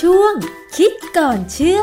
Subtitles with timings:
[0.00, 0.34] ช่วง
[0.76, 1.80] คิดก่อนเชื่อ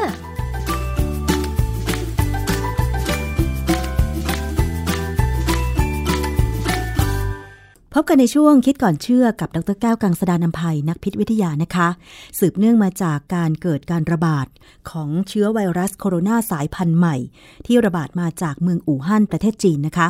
[7.99, 11.87] พบกันในช่วงคิดก่อนเชื่อกับดรแก้วกังสดานนภัยนักพิษวิทยานะคะ
[12.39, 14.47] สืบเนื่องมาจากการเกิดการระบาด
[14.89, 17.15] ของเชื้อไวรัสโคโรนาสายพันธุ์ใหม่
[17.65, 20.07] ที่ระบาดมาจากเมืองอู่ฮั่นประเทศจีนนะคะ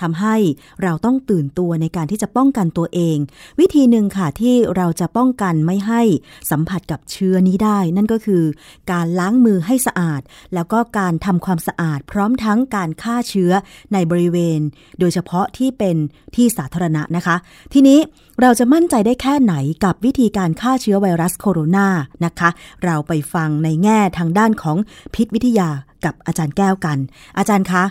[0.00, 0.36] ทำให้
[0.82, 3.16] เราต้องตื่นตัวในการที่จะป้องกันตัวเอง
[3.60, 6.02] วิธีหนึ่งค่ะที่เราจะป้องกันไม่ให้
[6.50, 8.44] สัมผัสกับเชื้อนี้ได้ นั่นก็คือ
[8.92, 10.20] การล้างมือให้สะอาด
[10.54, 13.52] แล้วก็การทำความสะอาด พร้อมทั้งการฆ่าเชื้อ
[13.92, 14.60] ในบริเวณ
[15.00, 15.96] โดยเฉพาะที่เป็น
[16.36, 17.29] ที่สาธารณะนะคะ
[17.72, 17.98] ทีนี้
[18.40, 21.88] เราจะมั่นใจได้แค่ไหนกับวิธีการฆ่าเชื้อไวรัสโคโรนา
[22.24, 22.50] นะคะ
[22.84, 24.76] เราไปฟังในแง่ทางด้านของ
[25.14, 25.68] พิษวิทยา
[26.04, 26.98] กับอาจารย์แก้วกัน
[27.38, 27.84] อาจารย์คะ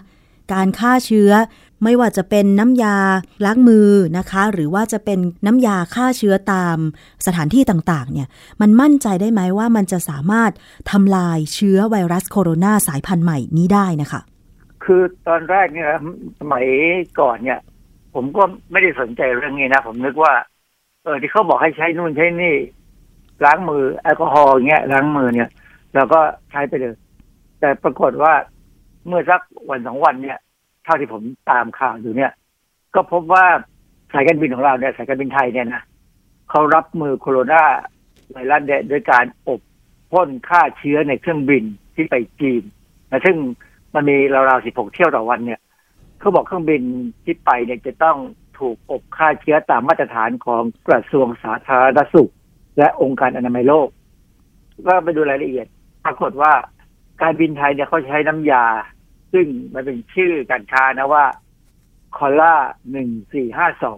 [0.54, 1.32] การฆ่าเชื้อ
[1.84, 2.96] ไม่ว่าจะเป็นน้ำยา
[3.46, 6.78] ล้างมือนะคะ หรือว่าจะเป็นน้ำยาฆ่าเชื้อตาม
[7.26, 8.28] สถานที่ต่างๆ เนี่ย
[8.62, 10.52] มันมั่นใจได้ไหมว่ามันจะสามารถ
[10.92, 14.22] ทำลายเชื้อไวรัสโคโรนาสายพันธุ์ใหม่นี้ได้นะคะ
[14.84, 15.90] คือตอนแรกเนี่ย
[16.40, 16.66] สมัย
[17.20, 17.60] ก่อนเนี่ย
[18.22, 20.34] ผมก็ไม่ได้สนใจเรื่องนี้นะ ผมนึกว่า
[21.04, 22.56] เออที่เขาบอกให้ใช้นู่นใช้นี่
[23.46, 25.50] ล้างมือแอลกอฮอล์เงี้ยล้างมือเนี่ย
[25.96, 26.20] เราก็
[26.52, 26.96] ใช้ไปเลย
[27.60, 28.34] แต่ปรากฏว่า
[29.08, 30.38] เมื่อสักวันสองวันเนี่ย
[30.84, 32.32] เท่าที่ผมตามข่าวอยู่เนี่ย
[32.96, 33.46] ก็พบว่า
[34.14, 35.84] สายการบินของเราเนี่ยสายการบินไทยเนี่ยนะ
[36.50, 37.64] เขารับมือโคโรนา
[38.32, 39.62] ไวรัสเนี่ยโดยการอบ
[40.12, 41.64] พ่นฆ่าเชื้อในเครื่องบิน
[41.96, 42.64] ที่ไปจีน
[43.12, 43.38] นะซึ่ง
[43.94, 45.60] มันมีราวๆสิบหกเที่ยวต่อวันเนี่ย
[46.20, 46.82] เขาบอกเครื่องบิน
[47.24, 48.18] ที่ไปเนี่ยจะต้อง
[48.60, 52.32] ถูกอบฆ่าเชื้อตามมาตรฐานของกระทรวงสาธารณสุข
[52.78, 53.88] และองค์การอนามัยโลก
[54.88, 55.68] ก็ไปดูรายละเอียด
[56.06, 56.54] ปรากฏว่า
[57.22, 58.66] การบินไทยเนี่ยเขาใช้น้ำยา
[59.34, 61.26] ซึ่งมันเป็นชื่อการค้านะว่า
[62.18, 62.56] คอล่า
[62.92, 63.98] หนึ่งสี่ห้าสอง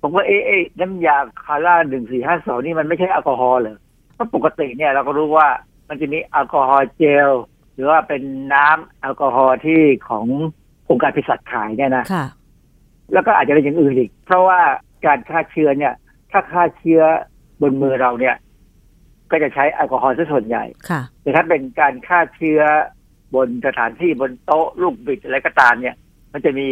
[0.00, 3.76] ผมว่าเอ๊ะน้ำยาคอล่าหนึ่งสี่ห้าสองนี่มันไม่ใช่แอลกอฮอล์เลย
[4.14, 5.48] เพราะปกติเนี่ยเราก็รู้ว่า
[5.88, 7.30] มันจะมีแอลกอฮอล์เจล
[7.74, 8.22] หรือว่าเป็น
[8.54, 10.26] น้ำแอลกอฮอล์ที่ของ
[10.90, 12.04] องค์การเภสัชขายเนี่ยนะ
[13.12, 14.60] แล้วก็อาจจะเป็นอย่างอื่นอีก เพราะว่า
[15.06, 15.94] การฆ่าเชื้อเนี่ย
[16.30, 17.02] ถ้าฆ่าเชื้อ
[17.62, 18.36] บนมือเราเนี่ย
[19.30, 20.64] ก็จะใช้แอลกอฮอล์ซะส่วนใหญ่
[21.22, 22.60] แต่ถ้าเป็นการฆ่าเชื้อ
[23.34, 25.96] บนสถานที่บนโต๊ะลูกบิดอะไรก็ตามเนี่ย
[26.32, 26.68] มันจะมี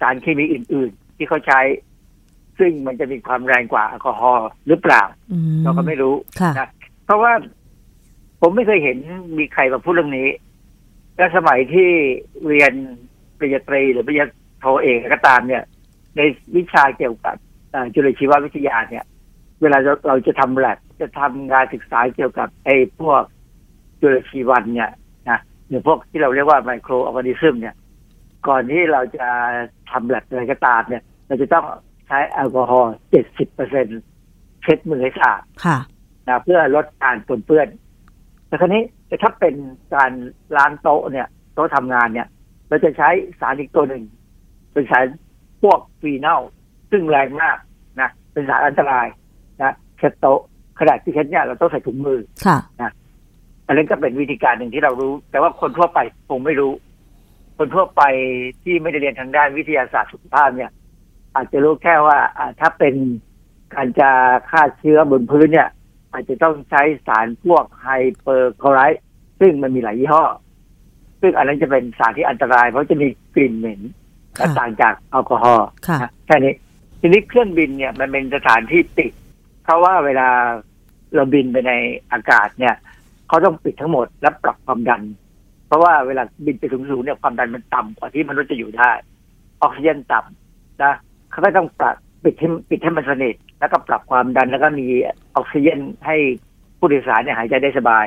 [0.00, 1.60] สารเคมีอื่น ๆ ที่เขาใช้
[2.58, 5.02] ซึ่งมันจะมีความแรงกว่าแอลกอฮอล์หรือเปล่า
[5.64, 6.14] เราก็ไม่รู้
[6.58, 6.68] นะ
[7.04, 7.32] เพราะว่า
[8.40, 8.96] ผมไม่เคยเห็น
[9.38, 10.28] มีใครมาพูดเรื่องนี้
[11.16, 11.90] และสมัยที่
[12.46, 12.72] เรียน
[13.38, 14.26] ปริญญาตรีหรือปริญญา
[14.60, 15.62] โทเอกก็ตามเนี่ย
[16.16, 16.20] ใน
[16.56, 17.36] วิชาเกี่ยวกับ
[17.94, 19.04] จุลชีววิทยาเนี่ย
[19.60, 23.22] เวลาเราเราจะทำแลบจะทำงานศึกษาเกี่ยวกับไอ้พวก
[24.00, 24.90] จุลชีวันเนี่ย
[25.28, 25.38] นะ
[25.68, 27.74] หรือพวกที่เราเรียกว่าไมโครออร์แกนิซึมเนี่ย
[28.48, 29.28] ก่อนที่เราจะ
[29.90, 31.64] ทำแลบอะไรก็ตามเนี่ย เราจะต้อง
[32.06, 33.86] ใช้แอลกอฮอล์เจ็ดสิบเปอร์เซ็น
[34.62, 35.42] เช็ดมือให้สะอาด
[36.26, 37.68] นะเพื่อลดการปนเปื้อน
[38.46, 39.54] แต่ครั้นี้แต่ถ้าเป็น
[39.94, 40.12] การ
[40.56, 42.26] ล้างโต๊ะเนี่ย โต๊ะทำงานเนี่ย
[42.68, 43.08] เราจะใช้
[43.40, 44.02] สารอีกตัวหนึ่ง
[44.72, 45.04] เป็นสาร
[45.62, 46.40] พวกฟีนอล
[46.90, 47.58] ซึ่งแรงมาก
[48.00, 49.06] นะเป็นสารอันตราย
[49.62, 50.40] นะเช็ดโต๊ะ
[50.78, 52.92] ขนาดที่เช็ดเนี่ยเราต้องใส่ถุงมือค่ะนะ
[53.66, 56.72] อันนี้ก็เป็นวิธีการหนึ่งที่เรารู้ แต่ว่าคนทั่วไปคงไม่รู้
[57.58, 58.02] คนทั่วไป
[58.62, 60.70] ที่ไม่ได้เรียนทางด้านวิทยาศาสตร์สุขภาพเนี่ย
[61.34, 62.18] อาจจะรู้แค่ว่า
[62.60, 62.94] ถ้าเป็น
[63.74, 64.10] การจะ
[64.50, 65.68] ฆ่าเชื้อบนพื้นเนี่ย
[66.12, 67.88] อาจจะต้องใช้สารพวกไฮ
[68.20, 69.02] เปอร์คลอไรด์
[69.40, 70.24] ซึ่งมันมีหลายยี่ห้อ
[71.20, 73.80] ซึ่งอันนั้นจะเป็นสารที่อันตราย เพราะจะมีกลิ่นเหม็น
[74.58, 75.68] ต่างจากแอลกอฮอล์
[76.26, 76.54] แค่นี้
[77.00, 79.12] ทีนี้เครื่องบินเนี่ยมันเป็นสถานที่ปิด
[79.64, 80.28] เพราะว่าเวลา
[81.14, 81.72] เราบินไปใน
[82.12, 82.74] อากาศเนี่ย
[83.28, 85.02] เขาต้องปิดทั้งหมดและปรับความดัน
[85.66, 88.90] เพราะว่าเวลาบินไปสูงๆเนี่ยความดันมันต่ำกว่าที่มนุษย์จะอยู่ได้
[89.62, 90.94] ออกซิเจนต่ำนะ
[91.30, 94.86] เขาก็ต้องปรับปิดให้ปิดให้มันสนิทแล้วก็ปรับความดันแล้วก็มี
[95.36, 96.16] ออกซิเจนให้
[96.78, 98.04] ผู้โดยสารเนี่ยหายใจได้สบาย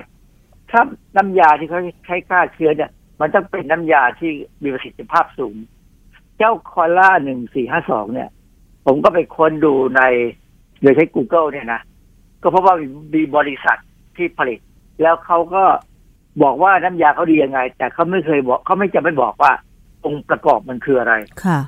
[0.72, 0.82] ถ้า
[1.18, 4.32] น้ำยาที่เขาใช้ฆ่าเชื้อเนี่ย มันต้องเป็นน้ำยาที่
[4.64, 5.56] มีประสิทธิภาพสูง
[6.38, 8.30] เจ้าคอล่าหนึ่งสี่ห้าสองเนี่ย
[8.86, 10.02] ผมก็ไปค้นดูใน
[10.82, 11.82] โดยใช้ Google เนี่ยนะ
[12.42, 12.76] ก็พบว่า
[13.14, 13.78] มีบริษัท
[14.16, 14.60] ที่ผลิต
[15.02, 15.64] แล้วเขาก็
[16.44, 19.52] บอกว่าน้ำยาเขาดียังไง แต่เขาไม่เคยบอกเขาไม่จะไม่บอกว่า
[20.06, 21.14] องค์ประกอบมันคืออะไร
[21.44, 21.60] ค่ะ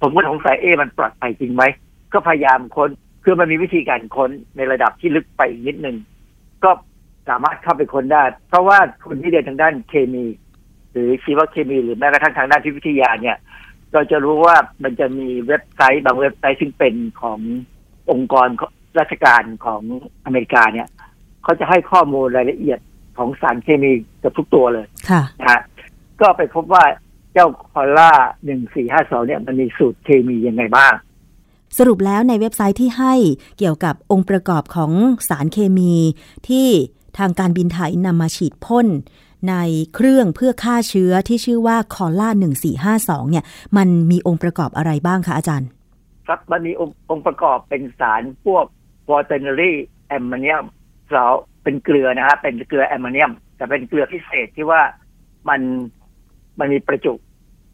[0.00, 1.62] ผมก็สงสัยเอ๊มันปลอดภัยจริงไหม
[2.12, 2.90] ก็พยายามคน้น
[3.24, 5.96] คือมันมีวิธีการค้นในระดับที่ลึกไปอีกนิดนึง
[6.64, 6.70] ก็
[7.28, 10.24] สามารถเข้าไปค้นได้ เพราะว่าคนที่เรียนทางด้านเคมี
[10.96, 13.36] หรือชีวเคมีหรือแม้กระทั่งทางด้านพิวิทยาเนี่ย
[13.92, 17.40] เราจะรู้ว่ามันจะมีเว็บไซต์บางเว็บไซต์ซึ่งเป็นของ
[18.10, 18.48] องค์กร
[18.98, 19.82] ราชการของ
[20.24, 20.88] อเมริกาเนี่ย
[21.42, 22.78] เขาจะให้ข้อมูลรายละเอียด
[23.18, 25.60] ของสารเคมีกับทุกตัวเลยค่ะนะฮะ
[26.20, 26.84] ก็ไปพบว่า
[27.32, 28.12] เจ้าคอล่า
[28.44, 30.92] หนึ่งสี่ห้าสองเนี่ยมันมีสูตรเคมียังไงบ้าง
[31.78, 33.14] สรุปแล้วในเว็บไซต์ที่ให้
[33.58, 34.92] เกี่ยวกับองค์ประกอบของ
[35.28, 35.94] สารเคมี
[36.48, 36.66] ที่
[37.18, 38.86] ทางการบินไทยนำมาฉีดพ่น
[39.48, 39.54] ใน
[39.94, 42.30] เครื่องเพื่อฆ่าเชื้อที่ชื่อว่าคอล่า
[43.20, 43.44] 1452 เนี่ย
[43.76, 45.68] มันมีองค์ประกอบอะไรบ้างคะอาจารย์
[46.26, 48.66] ครับมันมีองค์งประกอบเป็นสารพวก
[49.10, 50.64] quaternary ammonium
[51.12, 51.24] เรา
[51.62, 54.80] เป็นเกลือนะฮะเป็นเกลือแอมโมเนียม แต่เป็นเกลือพิเศษที่ว่า
[55.48, 55.60] มัน
[56.58, 57.12] มันมีประจุ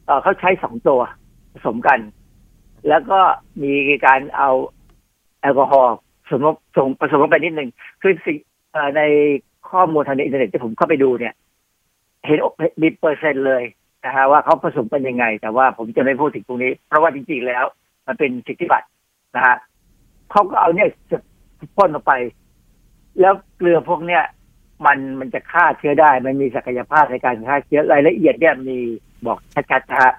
[0.06, 1.00] เขาใช้สองตัว
[1.52, 1.98] ผสมกัน
[2.88, 3.20] แล้วก็
[3.62, 3.72] มี
[4.06, 4.50] การเอา
[5.40, 5.96] แอลกอฮอล์
[6.30, 7.70] สมมติส่งผสมลงไปนิดหนึ่ง
[8.02, 8.36] คือสิ่ง
[8.72, 9.02] เอ่อใน
[9.70, 11.34] ข้อมูลทางในอินเทอร์เน็ตที่ผมเข้าไปดูเนี่ย
[12.26, 12.38] เห็น
[12.82, 13.62] มีเปอร์เซ็นต์เลย
[14.04, 17.64] นะฮะว่าเขาผสมกันยังไง แต่ว่าผมจะไม่พูดถึงตรงนี้ เพราะว่าจริงๆแล้ว
[18.06, 18.86] มันเป็นสิทธิบัตร
[19.36, 19.56] นะฮะ
[20.30, 21.18] เขาก็เอาเนี่ยจะ
[21.76, 22.12] พ่นออกไป
[23.20, 24.22] แล้วเกลือพวกเนี้ย
[24.86, 28.78] มันมันจะฆ่าเชื้อได้ มันมีศักยภาพในการฆ่าเชื้อรายละเอียดเนี่ยมี
[29.26, 29.38] บอก
[29.70, 30.12] ชัดๆนะฮะ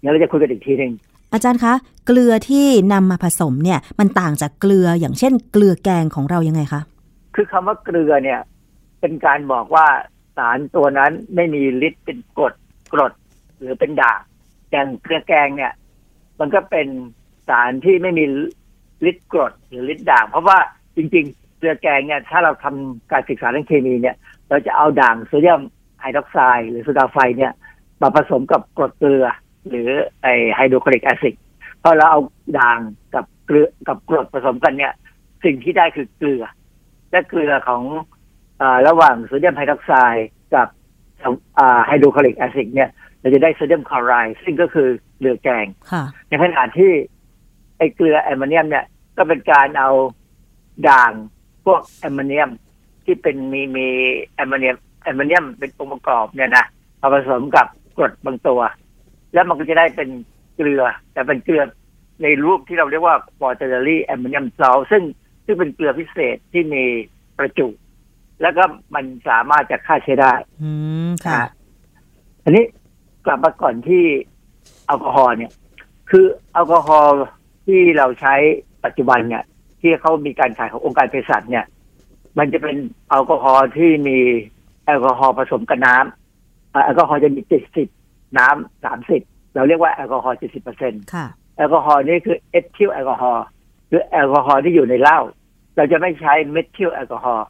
[0.00, 0.92] เดี๋ยวเราจะคุยกันอีกทีหนึ่ง
[1.32, 1.74] อาจารย์คะ
[2.06, 6.80] เกลือที่นำมาผสมเนี่ย มันต่างจากเกลืออย่างเช่น เกลือแกงของเรายังไงคะ
[7.34, 8.40] คือคำว่าเกลือเนี่ย
[9.00, 9.86] เป็นการบอกว่า
[10.36, 12.54] สารตัวนั้นไม่มีฤทธิ์เป็นกรด
[12.92, 13.12] กรด
[13.58, 14.20] หรือเป็นด่าง
[14.70, 15.72] อย่างเกลือแกงเนี่ย
[16.40, 16.88] มันก็เป็น
[17.48, 18.24] สารที่ไม่มี
[19.10, 20.58] ฤทธิ์กรดหรือฤทธิ์ด่าง เพราะว่า
[20.96, 24.16] จริง ๆ เกลือแกงเนี่ยถ้าเราทำการศึกษาเรื่องเคมีเนี่ย
[24.48, 25.62] เราจะเอาด่างโซเดียม
[26.00, 27.52] ไฮดรอกไซด์หรือโซดาไฟเนี่ย
[28.02, 29.26] มาผสมกับกรดเกลือ
[29.68, 29.88] หรือ
[30.22, 31.34] ไอ hydrochloric acid
[31.82, 32.20] พอเราเอา
[32.58, 32.78] ด่าง
[33.14, 34.92] กับเกลือกับกรดผสมกันเนี่ย
[35.44, 36.44] สิ่งที่ได้คือเกลือ
[37.10, 37.82] และเกลือของ
[38.88, 40.68] ระหว่างโซเดียมไฮดรอกไซด์กับ
[41.86, 42.90] hydrochloric acid เนี่ย
[43.20, 46.90] เราจะได้โซเดียมคลอไรด์ซึ่งก็คือเกลือแกงค่ะในขณะที่
[47.78, 48.84] ไอเกลือแอมโมเนียมเนี่ย
[49.16, 49.90] ก็เป็นการเอา
[50.88, 51.12] ด่าง
[51.64, 52.50] พวกแอมโมเนียม
[53.04, 53.86] ที่เป็นมีมี
[54.36, 56.64] แอมโมเนียมแอมโมเนียมเป็นองค์ประกอบเนี่ยนะ
[57.00, 57.66] มาผสมกับ
[57.96, 58.60] กรดบางตัว
[59.32, 60.08] แล้วมันก็จะได้เป็น
[60.56, 61.62] เกลือ แต่เป็นเกลือ
[62.22, 65.02] ในรูปที่เราเรียกว่า quaternary ammonium salt ซึ่ง
[65.44, 66.84] ซึ่งเป็นเกลือพิเศษที่มี
[67.38, 67.66] ประจุ
[68.42, 68.64] แล้วก็
[68.94, 70.32] มันสามารถจะฆ่าเชื้อได้
[70.62, 70.70] อื
[71.08, 71.48] มค่ะนะ
[72.44, 72.64] อันนี้
[73.24, 74.04] กลับมาก่อนที่
[74.86, 75.52] แอลกอฮอล์เนี่ย
[76.10, 77.14] คือแอลกอฮอล์
[77.66, 78.34] ที่เราใช้
[78.84, 79.44] ปัจจุบันเนี่ย
[79.80, 81.64] ที่เขามีการขายขององค์การเภสัชเนี่ย
[82.38, 82.76] มันจะเป็น
[83.08, 84.18] แอลกอฮอล์ที่มี
[84.84, 87.88] แอลกอฮอล์ผสมกับน้ำอ่าแอลกอฮอล์จะมีเจ็ดสิบ
[88.38, 89.22] น้ำสามสิบ
[89.54, 91.26] เราเรียกว่าแอลกอฮอล์เจ็ดสิบเปอร์เซ็นค่ะ
[91.56, 93.44] แอลกอฮอล์นี่คือเอทิลแอลกอฮอล์
[93.88, 95.18] หรือแอลกอฮอล์ที่อยู่ในเหล้า
[95.76, 97.46] เราจะไม่ใช้เมทิลแอลกอฮอล์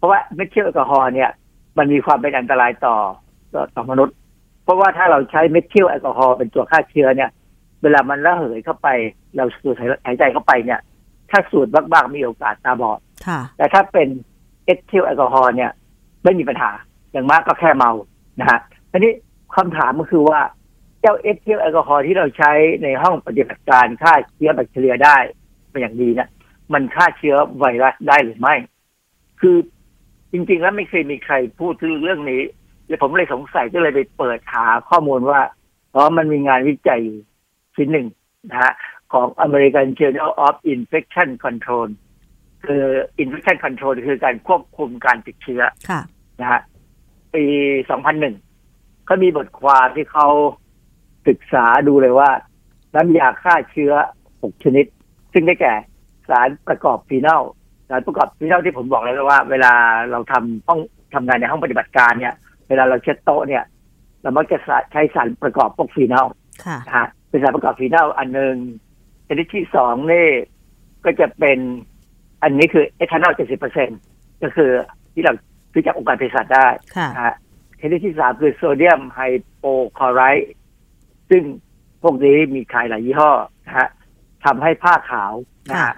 [0.00, 1.30] เพราะว่าเมทิลแอลกอฮอล์เนี่ย
[1.78, 2.96] มันมีความเป็นอันตรายต่อ
[3.54, 4.16] ต่อต่อมนุษย์
[4.64, 7.30] เพราะว่าถ้าเราใช้เมทิลแอลกอฮอล์เป็นตัวฆ่าเชื้อเนี่ย
[7.82, 8.88] เวลามันระเหยเข้าไป
[9.36, 9.74] เราสูด
[10.06, 10.80] หายใจเข้าไปเนี่ย
[11.30, 14.08] ถ้าสูดมากๆมีโอกาสตาบอดค่ะแต่ถ้าเป็น
[14.64, 15.70] เอทิลแอลกอฮอล์เนี่ย
[16.24, 16.70] ไม่มีปัญหา
[17.12, 17.90] อย่างมากก็แค่เมา
[18.40, 18.58] นะฮะ
[18.90, 19.12] ทีนี้
[19.56, 20.40] คำถามก็คือว่า
[21.00, 22.52] เจ้าเอทิลแอลกอฮอล์ที่เราใช้
[22.82, 25.16] ในห้องปฏิบัติการฆ่าเชื้อแบคทีเรียได้
[25.70, 26.28] เป็นอย่างดีเนะ
[26.72, 28.54] มันฆ่าเชื้อไวรัสได้หรือไม่
[29.40, 29.56] คือ
[30.32, 32.42] จริง ๆ แล้วไม่เคยมีใครพูดถึงเรื่องนี้
[32.86, 35.40] เลยผมเลยสงสัยก็เลยไปเปิดหาข้อมูลว่า
[35.94, 37.18] อ๋อมันมีงานวิจัยอยู่
[37.76, 38.06] ชิ้นหนึ่ง
[38.50, 38.72] นะฮะ
[39.12, 41.88] ของ American Journal of Infection Control
[42.66, 42.84] คือ
[43.22, 46.00] infection control คือการควบคุมการติดเชื้อค่ะ
[46.40, 46.60] นะฮะ
[47.34, 47.44] ปี
[48.20, 50.28] 2001เขามีบทความที่เขา
[51.28, 52.30] ศึกษาดูเลยว่า
[52.94, 53.92] น้ำยาฆ่าเชื้อ
[54.30, 54.86] 6 ชนิด
[55.32, 55.74] ซึ่งได้แก่
[56.28, 57.42] สารประกอบฟีนอล
[57.90, 59.72] สารประกอบฟีนอลที่ผมบอกแล้วว่า เวลา
[60.10, 60.80] เราทำห้อง
[61.14, 62.34] ทำงานในห้องปฏิบัติการเนี่ย
[62.68, 63.64] เวลาเราเช็ดโต๊ะเนี่ย
[64.22, 64.58] เรามักจะ
[64.92, 66.26] ใช้สารประกอบพวกฟีนอล
[66.64, 68.54] ค่ะนะฮะเป็นสารประกอบฟีนอลอันหนึ่ง
[69.28, 70.28] ชนิดที่สองนี่
[71.04, 71.58] ก็จะเป็น
[72.42, 73.32] อันนี้คือเอทานอล
[73.86, 74.70] 70%ก็คือ
[75.12, 75.32] ที่เรา
[75.72, 76.66] ซื้อจากองค์การเภสัชได้
[76.96, 77.34] ค่ะนะฮะ
[77.80, 79.20] ชนิดที่สามคือโซเดียมไฮ
[79.56, 79.64] โป
[79.98, 80.50] คลอไรด์
[81.30, 81.42] ซึ่ง
[82.02, 83.30] พวกนี้มีขายหลายยี่ห้อ
[83.66, 83.88] นะฮะ
[84.44, 85.32] ทำให้ผ้าขาว
[85.70, 85.94] นะค่ะฮะ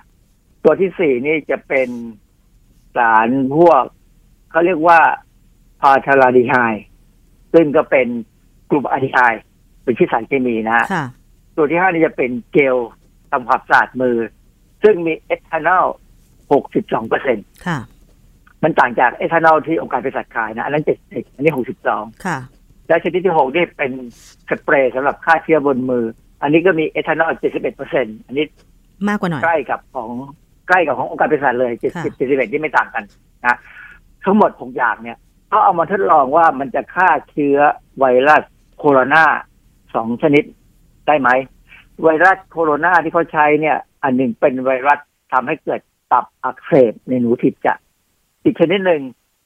[0.64, 1.88] ตัวที่สี่นี่จะเป็น
[2.96, 3.84] สารพวก
[4.50, 5.00] เขาเรียกว่า
[5.80, 6.54] พาทาราดีไฮ
[7.52, 8.06] ซึ่งก็เป็น
[8.70, 9.18] กลุ่มอะดีไฮ
[9.82, 11.04] เป็นชื่อสารเคมีนะฮะค่ะ
[11.56, 12.76] ตัวที่ห้านี่จะเป็นเจล
[13.30, 14.16] ทำความสะอาดมือ
[14.82, 15.84] ซึ่งมีเอทานอล
[16.48, 17.78] 62เปอร์เซ็นค่ะ
[18.62, 21.52] มันต่างจากเอทานอลที่องค์การเภสัชขายนะ อันนั้น70อันนี้
[21.88, 22.38] 62ค่ะ
[22.88, 23.92] และชนิดที่6นี่เป็น
[24.50, 26.04] สเปรย์สำหรับฆ่าเชื้อบนมือ
[26.42, 28.44] อันนี้ก็มีเอทานอล71เปอร์เซ็นอันนี้
[29.08, 30.41] มากกว่าหน่อยใกล้กับของใก
[30.74, 33.04] ล้กับขององค์การเภสัชเลยค่ะ70 71ที่ไม่ต่างกัน
[33.46, 33.56] นะ
[34.24, 35.18] ทั้งหมด6อย่างเนี่ย
[35.52, 37.58] ก็เอามาทดลองว่ามันจะฆ่าเชื้อ
[37.98, 38.42] ไวรัส
[38.78, 39.24] โคโรนา
[39.94, 40.44] สองชนิด
[41.06, 41.28] ได้ไหม
[42.02, 44.98] ไวรัสโคโรนาที่เขาใช้เนี่ย อันหนึ่งเป็นไวรัส
[45.32, 45.80] ทำให้เกิด
[46.12, 47.74] ตับอักเสบในหนูถิบจะ
[48.44, 49.02] อีกชนิดหนึ่ง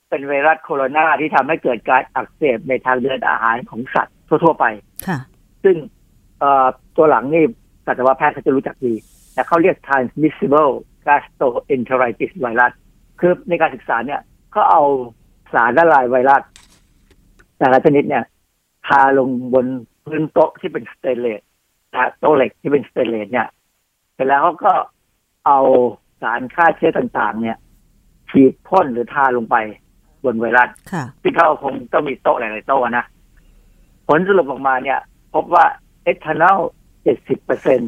[0.09, 4.65] เป็นไวรัสโคโรนาที่ทำให้เกิดการอักเสบในทางเดินอาหารของสัตว์ทั่วๆไป
[5.07, 5.19] ค่ะ
[5.65, 5.77] ซึ่ง
[6.39, 6.67] เอ่อ
[6.97, 7.45] ตัวหลังนี่
[7.87, 8.95] สัตวแพทย์เขาจะรู้จักดี
[9.35, 10.73] แต่เขาเรียก transmissible
[11.07, 12.73] gastroenteritis virus
[13.21, 14.21] คือในการศึกษาเนี่ย
[14.53, 14.83] เขาก็เอา
[15.53, 16.43] สารละลายไวรัส
[17.59, 18.25] แต่ละชนิดเนี่ย
[18.87, 19.67] ทาลงบน
[20.05, 21.41] พื้นโต๊ะที่เป็นสเตนเลส
[22.21, 23.49] โต๊ะเหล็กที่เป็นสเตนเลสเนี่ย
[24.15, 24.73] เสร็จแล้วเขาก็
[25.47, 25.61] เอา
[26.23, 27.59] สารฆ่าเชื้อต่างๆ เนี่ย
[28.31, 29.57] ฉีดพ่นหรือทาลงไป
[30.25, 33.05] บนไวรัสค่ะที่เขาคงต้องมีโต๊ะหลายๆโต๊ะนะ
[34.07, 34.99] ผลสรุปออกมาเนี่ย
[35.35, 35.65] พบว่า
[36.03, 36.59] เอทานอล
[37.03, 37.81] เจ็ดสิบเปอร์เซ็นต์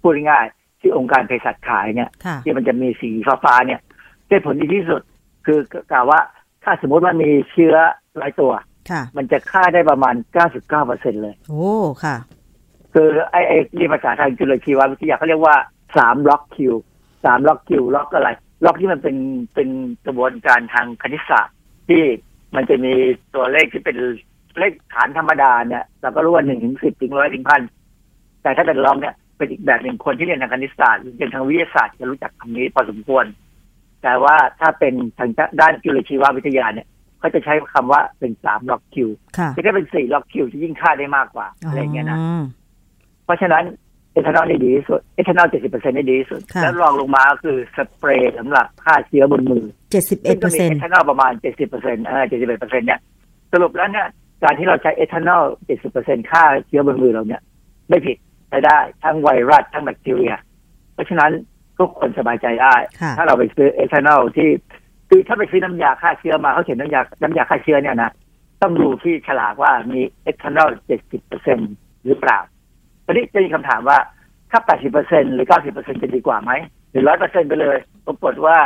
[0.00, 3.10] พูดง่ายๆ ที่องค์การเภสัชขายเนี่ยค่ะที่มันจะมีสี
[3.44, 3.80] ฟ้าๆเนี่ย
[4.28, 5.02] ได้ผลดีที่สุด
[5.46, 5.58] คือ
[5.92, 6.20] กล่าวว่า
[6.64, 7.74] ถ้าสมมติว่ามีเชื้อ
[8.18, 8.52] หลายตัว
[8.90, 10.14] ค่ะมันจะฆ่าได้ประมาณ
[10.44, 11.72] 99เปอร์เซ็นต์เลย โอ้
[12.04, 12.16] ค่ะ
[12.94, 15.56] คือไอ้ไอ้นี่ภาษาทางจุลชีววิทยาเขาเรียกว่า
[15.96, 16.74] สาม log kill
[17.24, 18.30] สาม log kill log อะไร
[18.64, 19.16] log ที่มันเป็น
[19.54, 19.68] เป็น
[20.06, 21.56] กระบวนการทางคณิตศาสตร์
[21.88, 22.02] ที่
[22.54, 22.92] มันจะมี
[23.34, 23.96] ตัวเลขที่เป็น
[24.58, 27.62] เลขฐานธรรมดาเนี่ย เราก็รู้ว่าหนึ่งถึงสิบถึงร้อยถึงพัน
[28.42, 33.24] แต่ถ้าเป็น log เนี่ย เป็นอีกแบบหนึ่งคนที่เรียนทางคณิตศาสตร์หรือเรียนทางวิทยาศาสตร์จะรู้จักคำนี้พอสมควร
[34.02, 36.86] แต่ว่าถ้าเป็นทางด้านจุลชีววิทยาเนี่ย
[37.18, 42.42] เขาจะใช้คำว่าเป็นสาม log kill ค่ะคือถ้าเป็นสี่ log kill จะยิ่งฆ่าได้มากกว่าอะไรอย่างเงี้ยนะอ๋อ
[43.24, 43.64] เพราะฉะนั้น
[44.12, 53.00] เอทานอลนี่ดีที่สุดเอทานอลเจ็ดสิบเปอร์เซ็นต์นี่ดีที่สุดค่ะแล้วรองลงมาก็คือสเปรย์สำหรับฆ่าเชื้อบนมือเจ็ดสิบเอ็ดเปอร์เซ็นเอต์ทานอลประมาณเจ็ดสิบเปอร์เซ็นต์เออเจ็ดสิบเอ็ดเปอร์เซ็นต์เนี่ย
[53.52, 54.06] สรุปแล้วเนี่ย
[54.42, 57.42] การที่เราใช้เอทานอลเจ็ดสิบเปอร์เซ็นต์ฆ่าเชื้อบนมือเราเนี่ย
[57.88, 60.34] ไม่ผิดใช้ได้ทั้งไวรัสทั้งแบคทีเรีย
[60.94, 61.30] เพราะฉะนั้น
[61.78, 64.48] ทุกคนสบายใจได้ค่ะถ้าเราไปซื้อเอทานอลที่
[65.08, 68.12] คือถ้าไปซื้อน้ำยาฆ่าเชื้อมาเขาเขียนน้ำยาน้ำยาฆ่าเชื้อเนี่ยนะ
[68.62, 71.58] ต้องดูที่ฉลากว่ามีเอทานอลเจ็ดสิบเปอร์เซ็น
[72.06, 72.38] หรือเปล่า
[73.04, 73.98] ตอนนี้จะมีคำถามว่า
[74.50, 76.52] ถ้าแปดสิบเปอร์เซ็นหรือเก้าสิบเปอร์เซ็นจะดีกว่าไหม
[76.90, 78.56] หรือร้อยเปอร์เซ็นไปเลยปรากฏว่า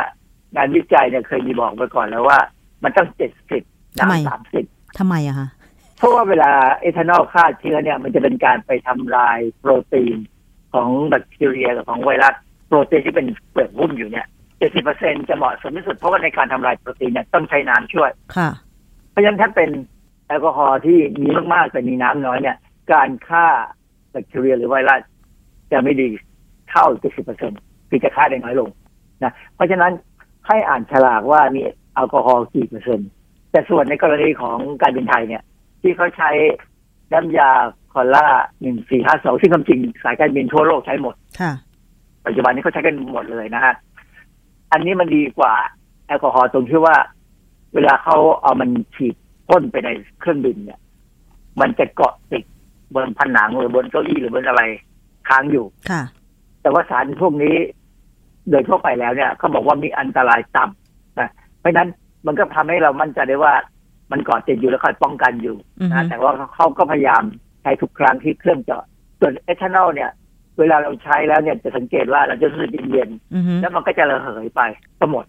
[0.55, 2.39] งานวิจัยเนี่ยเคยมีบอกไปก่อนแล้วว่า
[2.83, 3.63] มันต้องเจ็ดสิบ
[3.99, 4.65] ทำไมน้ำสามสิบ
[4.99, 5.47] ทำไมอะคะ
[5.99, 6.51] เพราะว่าเวลา
[6.81, 10.17] เอทานอลฆ่าเชื้อเนี่ยมันจะเป็นการไปทำลายโปรตีน
[10.73, 12.33] ของแบคทีเรียกับของไวรัส
[12.67, 14.27] โปรตีนที่เป็นเปลือกหุ้มอยู่เนี่ย
[14.57, 18.49] เจ็ดสิบเปอร์เซ็นจะเหมาะสมที่สุดเพราะว่าในการทำลายโปรตีนเนี่ยต้องใช้น้ำช่วย ค่ะ
[19.11, 19.69] เพราะฉะนั้นถ้าเป็น
[20.27, 22.57] แอลกอฮอล์ที่มีมากๆแต่มีน้ำน้อยเนี่ย
[22.93, 23.47] การฆ่า
[24.11, 25.01] แบคทีเรียหรือไวรัส
[25.71, 26.09] จะไม่ดี
[26.69, 26.85] เท่า
[27.39, 28.69] 70%คือจะฆ่าได้น้อยลง
[29.23, 29.91] นะเพราะฉะนั้น
[30.47, 31.61] ให้อ่านฉลากว่ามี
[31.93, 33.09] แอลกอฮอล์กี่เปอร์เซ็นต์
[33.51, 35.43] แต่ส่วนในกรณีของการบินไทยเนี่ย
[35.81, 36.29] ที่เขาใช้
[37.13, 37.49] น้ำยา
[37.93, 38.27] คอล่า
[38.61, 41.51] หนึ่งสี่ห้าสองซึ่งความจริงสายการบินทั่วโลกใช้หมดค่ะ
[42.25, 43.73] ปัจจุบันนี้เขาใช้กันหมดเลยนะฮะ
[44.71, 45.53] อันนี้มันดีกว่า
[46.07, 46.95] แอลกอฮอล์ตรงที่ว่า
[47.73, 49.15] เวลาเขาเอามันฉีด
[49.47, 50.79] พ่นไปในเครื่องบินเนี่ย
[51.59, 52.43] มันจะเกาะติด
[52.93, 54.63] บนผนังหรือบนเก้าอี้หรือบนอะไร
[55.27, 56.01] ค้างอยู่ค่ะ
[56.61, 57.55] แต่ว่าสารพวกนี้
[58.49, 61.89] โดยทั่วไปแล้วเนี่ยเขาบอกว่ามีอันตรายต่ำนะเพราะฉะนั้น
[62.25, 63.53] มันก็ทำให้เรามั่นใจได้ว่า
[64.11, 67.23] มันเกาะติดอยู่แล้วคอยป้องกันอยู่อือฮึนะแต่ว่าเขาก็พยายาม
[67.61, 68.83] ใช้ทุกครั้งที่เครื่องเจาะ
[69.19, 70.11] ส่วนเอทานอลเนี่ย
[70.59, 74.61] เวลาเราใช้แล้วเนี่ยจะสังเกตว่าเราจะรู้สึกเย็นอือฮึๆแล้วมันก็จะระเหยไป
[74.99, 75.25] ก็หมด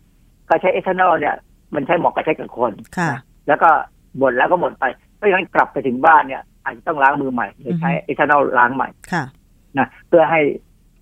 [0.49, 1.35] การใช้เอทานอลเนี่ย
[1.75, 3.11] มันใช้เหมาะกับใช้กับคนค่ะ
[3.49, 3.71] แล้วก็
[4.19, 4.85] หมดแล้วก็หมดไป
[5.17, 9.25] เพราะฉะนั้นกลับไปถึงบ้านเนี่ย อาจจะต้องล้างมือใหม่หรือใช้เอทานอลล้างใหม่ค่ะ
[9.79, 10.41] นะเพื่อให้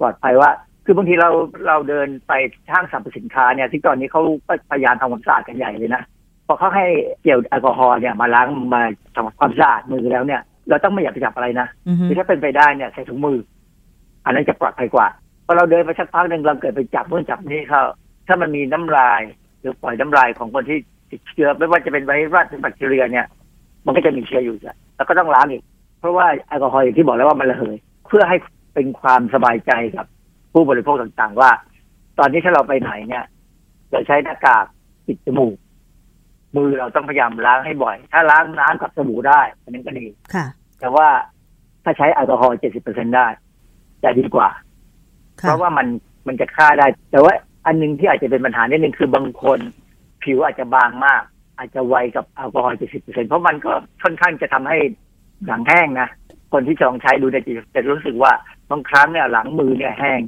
[0.01, 0.51] ปลอดภัยว่า
[0.85, 1.31] คือบางทีเรา
[1.67, 2.33] เราเดินไป
[2.73, 6.03] ห้างสรรพสินค้าเนี่ยที่ตอนนี้เขาก็พยายามทำความสะอาดกันใหญ่เลยนะ
[6.49, 6.87] พอเขาให้
[7.23, 8.83] เจลแอลกอฮอล์เนี่ยมาล้างมา
[9.15, 13.39] ทำความสะอาดมือแล้วเนี่ย เราต้องไม่อยากไปจับอะไรนะอือฮึคือถ้าเป็นไปได้เนี่ยใส่ถุงมือ
[14.25, 15.07] อันนั้นจะปลอดภัยกว่า
[15.47, 17.83] พอเราเดินไปสักพักหนึ่งเราเกิดไปจับนู่นจับนี่เขา
[18.27, 19.21] ถ้ามันมีน้ำลาย
[19.61, 20.79] หรือปล่อยน้ำลายของคนที่
[21.11, 23.27] ติดเชื้อไม่ว่าจะเป็นไวรัสหรือแบคทีเรียเนี่ย
[23.87, 25.63] มันก็จะมีเชื้ออยู่จ้ะแล้วก็ต้องล้างอีก
[26.01, 27.77] เพราะว่าแอลกอฮอล์อย่างที่บอกแล้วว่ามันระเหย
[28.07, 28.37] เพื่อให้
[28.75, 30.07] เป็นความสบายใจกับ
[30.53, 31.51] ผู้บริโภคต่างๆ ว่า
[32.19, 33.25] ตอนนี้ถ้าเราไปไหนเนี่ย
[33.91, 34.65] เราใช้หน้ากาก
[35.07, 35.55] ปิดจมูก
[36.57, 40.47] มือเราต้องพยายามล้างให้บ่อย ถ้าล้างน้ำกับสบู่ได้อันนั้นก็ดีค่ะ
[40.81, 41.09] แต่ว่า
[41.85, 43.27] ถ้าใช้แอลกอฮอล์70%ได้
[44.03, 44.49] จะดีกว่า
[45.41, 45.87] ค่ะเพราะว่ามัน
[46.27, 47.33] มันจะฆ่าได้ แต่ว่า
[47.67, 49.59] อันหนึงที่อาจจะเป็นปัญหานิดนึงคือบางคน
[50.23, 51.23] ผิวอาจจะบางมาก
[51.59, 54.79] อาจจะไวกับแอลกอฮอล์70%เพราะมันก็ค่อนข้างจะทำให้
[55.47, 56.09] หลังแห้งนะ
[56.53, 58.33] คนที่ลองใช้ดูเนี่ยจะจะรู้สึกว่า
[58.71, 60.21] บางครั้งเนี่ยหลังมือเนี่ยแห้ง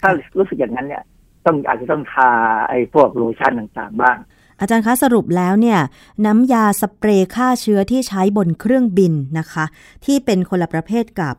[0.00, 1.02] ถ้ารู้สึกอย่างนั้นเนี่ย
[1.46, 2.30] ต้องอาจจะต้องทา
[2.68, 4.16] ไอ้พวกโลชั่นต่างๆบ้าง
[4.62, 5.78] อาจารย์คะสรุปแล้วเนี่ย
[6.26, 9.64] น้ำยาสเปรย์ฆ่าเชื้อที่ใช้บนเครื่องบินนะคะ
[10.04, 11.34] ที่เป็นคนละประเภทกับ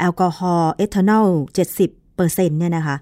[0.00, 1.26] แอลกอฮอล์เอทานอล
[1.70, 2.96] 70เปอร์เซ็นต์เนี่ยนะคะ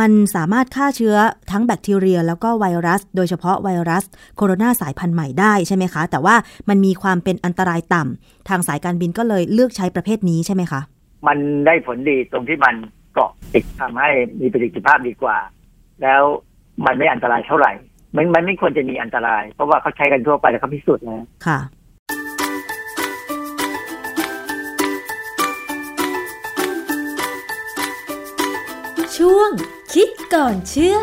[0.00, 1.16] มันสามารถฆ่าเชื้อ
[1.50, 4.04] ทั้งแบคทีเรีย แล้วก็ไวรัส โดยเฉพาะไวรัส
[4.36, 6.34] โคโรนาสายพันธุ์ใหม่ได้ใช่ไหมคะ แต่ว่า
[6.68, 10.80] มันมีความเป็นอันตรายต่ำทางสายการบินก็เลยเลือกใช้ประเภทนี้ใช่ไหมคะ
[11.26, 12.74] มันได้ผลดีตรงที่มัน
[13.14, 15.36] เกาะติดทำให้มีประสิทธิภาพดีกว่า
[16.02, 16.22] แล้ว
[16.84, 17.72] มันไม่อันตรายเท่าไหร่
[18.16, 21.58] มันมันไม่ควรจะมีอันตราย เพราะว่าเขาใช้กันทั่วไปแล้วเขาพิสูจน์แล้วค่ะ
[29.16, 29.50] ช่วง
[29.94, 30.98] คิดก่อนเชื่อ